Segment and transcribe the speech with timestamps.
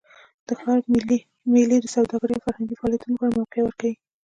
[0.47, 0.79] د ښار
[1.53, 3.93] میلې د سوداګرۍ او فرهنګي فعالیتونو لپاره موقع ورکوي.